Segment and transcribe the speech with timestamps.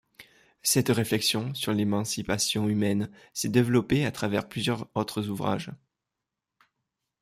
[0.63, 5.69] Cette réflexion sur l'émancipation humaine s'est développée à travers plusieurs autres ouvrages.